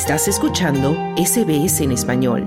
[0.00, 2.46] Estás escuchando SBS en español.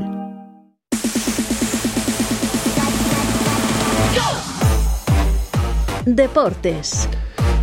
[6.06, 7.10] Deportes.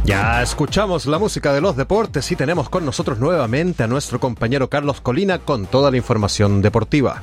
[0.04, 4.68] Ya escuchamos la música de los deportes y tenemos con nosotros nuevamente a nuestro compañero
[4.68, 7.23] Carlos Colina con toda la información deportiva.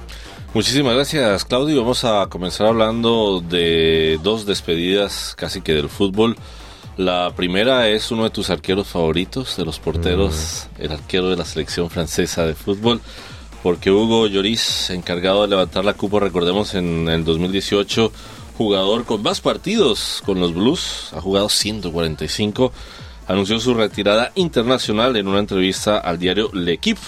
[0.56, 1.82] Muchísimas gracias Claudio.
[1.82, 6.36] Vamos a comenzar hablando de dos despedidas casi que del fútbol.
[6.98, 10.82] La primera es uno de tus arqueros favoritos, de los porteros, mm.
[10.82, 13.02] el arquero de la selección francesa de fútbol,
[13.62, 18.14] porque Hugo Lloris, encargado de levantar la cupa, recordemos en el 2018,
[18.58, 22.72] jugador con más partidos con los Blues, ha jugado 145,
[23.28, 27.02] anunció su retirada internacional en una entrevista al diario L'Equipe.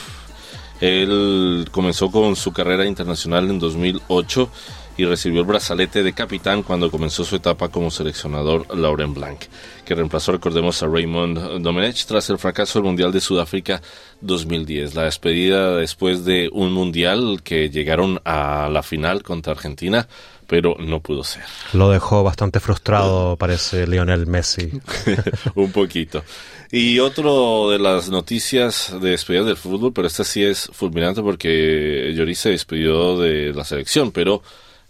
[0.82, 4.50] Él comenzó con su carrera internacional en 2008
[4.98, 9.42] y recibió el brazalete de capitán cuando comenzó su etapa como seleccionador Lauren Blanc,
[9.86, 13.82] que reemplazó, recordemos, a Raymond Domenech tras el fracaso del Mundial de Sudáfrica
[14.22, 14.96] 2010.
[14.96, 20.08] La despedida después de un Mundial que llegaron a la final contra Argentina,
[20.48, 21.44] pero no pudo ser.
[21.74, 24.72] Lo dejó bastante frustrado, parece Lionel Messi.
[25.56, 26.24] un poquito.
[26.72, 32.14] Y otro de las noticias de despedida del fútbol, pero esta sí es fulminante porque
[32.16, 34.42] Lloris se despidió de la selección, pero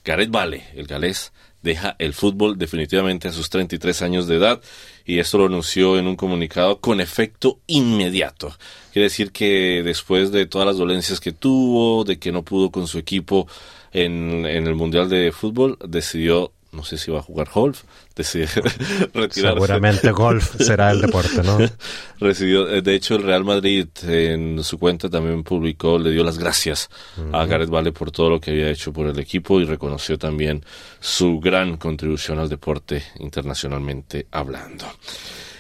[0.08, 4.62] Gareth Bale, el galés, deja el fútbol definitivamente a sus 33 años de edad
[5.04, 8.56] y esto lo anunció en un comunicado con efecto inmediato.
[8.94, 12.88] Quiere decir que después de todas las dolencias que tuvo, de que no pudo con
[12.88, 13.50] su equipo
[13.92, 17.84] en, en el Mundial de Fútbol, decidió no sé si va a jugar golf,
[18.16, 18.48] decidió
[19.14, 19.42] retirarse.
[19.42, 21.58] Seguramente golf será el deporte, ¿no?
[22.20, 26.38] Recibió, eh, de hecho, el Real Madrid en su cuenta también publicó, le dio las
[26.38, 26.90] gracias
[27.34, 30.64] a Gareth Bale por todo lo que había hecho por el equipo y reconoció también
[31.00, 34.86] su gran contribución al deporte internacionalmente hablando.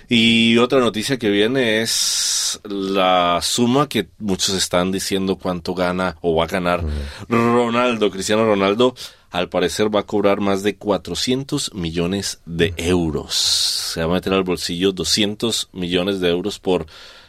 [0.10, 6.36] Y otra noticia que viene es la suma que muchos están diciendo cuánto gana o
[6.36, 6.82] va a ganar
[7.28, 8.96] Ronaldo, Cristiano Ronaldo.
[9.32, 13.36] Al parecer va a cobrar más de 400 millones de euros.
[13.36, 16.86] Se va a meter al bolsillo 200 millones de euros por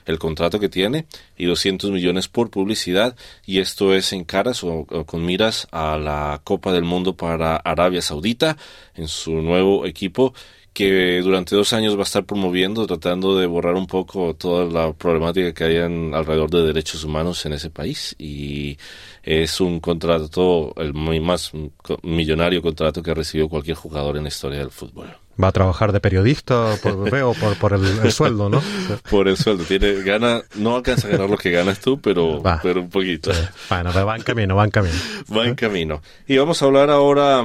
[0.07, 3.17] el contrato que tiene y 200 millones por publicidad.
[3.45, 8.01] Y esto es en caras o, con miras a la Copa del Mundo para Arabia
[8.01, 8.57] Saudita
[8.95, 10.33] en su nuevo equipo
[10.79, 14.93] que durante dos años va a estar promoviendo, tratando de borrar un poco toda la
[14.93, 18.15] problemática que hay alrededor de derechos humanos en ese país.
[18.17, 18.79] Y
[19.25, 21.51] es un contrato, el más
[22.05, 25.09] millonario contrato que ha recibido cualquier jugador en la historia del fútbol.
[25.43, 28.63] Va a trabajar de periodista, por, veo, por, por el, sueldo, ¿no?
[29.11, 29.65] por el sueldo.
[29.65, 33.33] Tiene, gana, no alcanza a ganar lo que ganas tú, pero, pero un poquito.
[33.69, 34.95] Bueno, va en camino, va en camino.
[35.37, 36.01] Va en camino.
[36.29, 37.43] Y vamos a hablar ahora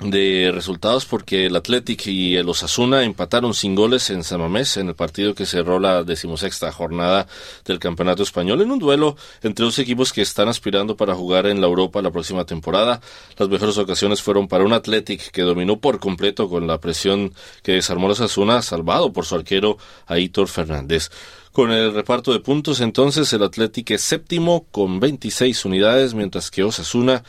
[0.00, 4.94] de resultados porque el Athletic y el Osasuna empataron sin goles en Samamés en el
[4.94, 7.26] partido que cerró la decimosexta jornada
[7.64, 11.62] del Campeonato Español en un duelo entre dos equipos que están aspirando para jugar en
[11.62, 13.00] la Europa la próxima temporada.
[13.38, 17.32] Las mejores ocasiones fueron para un Athletic que dominó por completo con la presión
[17.62, 21.10] que desarmó el Osasuna, salvado por su arquero Aitor Fernández.
[21.52, 26.64] Con el reparto de puntos entonces el Athletic es séptimo con 26 unidades mientras que
[26.64, 27.24] Osasuna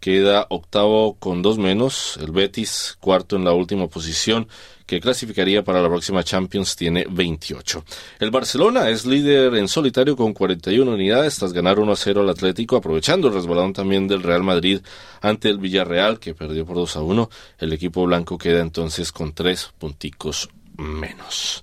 [0.00, 2.18] queda octavo con dos menos.
[2.20, 4.48] El Betis, cuarto en la última posición,
[4.86, 7.84] que clasificaría para la próxima Champions, tiene 28.
[8.18, 12.30] El Barcelona es líder en solitario con 41 unidades tras ganar 1 a 0 al
[12.30, 14.80] Atlético, aprovechando el resbalón también del Real Madrid
[15.20, 17.30] ante el Villarreal, que perdió por 2 a 1.
[17.58, 21.62] El equipo blanco queda entonces con tres punticos menos.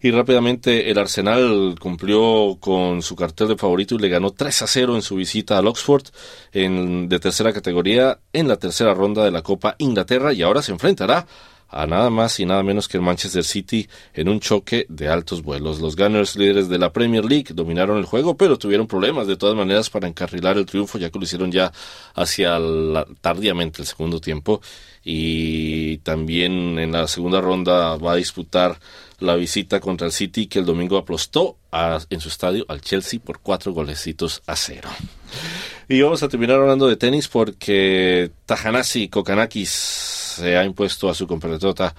[0.00, 4.66] Y rápidamente el Arsenal cumplió con su cartel de favorito y le ganó 3 a
[4.66, 6.04] 0 en su visita al Oxford
[6.52, 10.72] en, de tercera categoría en la tercera ronda de la Copa Inglaterra y ahora se
[10.72, 11.26] enfrentará
[11.68, 15.42] a nada más y nada menos que el Manchester City en un choque de altos
[15.42, 15.80] vuelos.
[15.80, 19.56] Los Gunners, líderes de la Premier League, dominaron el juego, pero tuvieron problemas de todas
[19.56, 21.72] maneras para encarrilar el triunfo, ya que lo hicieron ya
[22.14, 24.60] hacia la, tardíamente el segundo tiempo.
[25.04, 28.78] Y también en la segunda ronda va a disputar
[29.18, 31.56] la visita contra el City que el domingo aplastó
[32.10, 34.88] en su estadio al Chelsea por cuatro golecitos a cero.
[35.88, 39.70] Y vamos a terminar hablando de tenis porque Tajanasi Kokanakis
[40.36, 41.94] se ha impuesto a su compatriota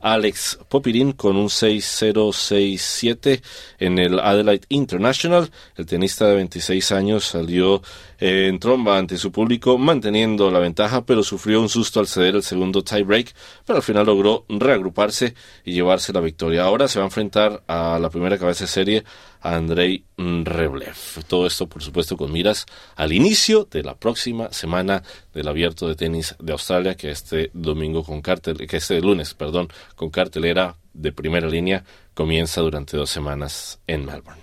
[0.00, 3.40] Alex Popirin con un 6-0-6-7
[3.78, 5.50] en el Adelaide International.
[5.76, 7.82] El tenista de 26 años salió
[8.24, 12.44] en tromba ante su público, manteniendo la ventaja, pero sufrió un susto al ceder el
[12.44, 13.34] segundo tiebreak,
[13.66, 15.34] pero al final logró reagruparse
[15.64, 16.62] y llevarse la victoria.
[16.62, 19.04] Ahora se va a enfrentar a la primera cabeza de serie
[19.40, 20.94] a Andrei Reblev.
[21.26, 22.64] Todo esto, por supuesto, con miras
[22.94, 25.02] al inicio de la próxima semana
[25.34, 29.66] del Abierto de Tenis de Australia, que este domingo con cartel, que este lunes, perdón,
[29.96, 31.82] con cartelera de primera línea
[32.14, 34.42] comienza durante dos semanas en Melbourne.